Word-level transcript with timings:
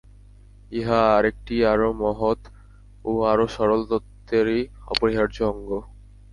ইহা 0.71 1.01
আর 1.15 1.23
একটি 1.25 1.55
আরও 1.65 1.89
মহৎ 2.01 2.41
ও 3.05 3.11
আরও 3.31 3.45
সরল 3.55 3.81
তত্ত্বেরই 3.91 4.61
অপরিহার্য 4.87 5.37
অঙ্গ। 5.51 5.69